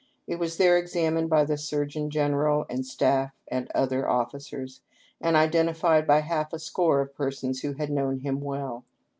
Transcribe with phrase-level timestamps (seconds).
[0.25, 4.81] It was there examined by the Surgeon General and staff and other officers,
[5.21, 8.83] and identified by half a score of persons who had known him well.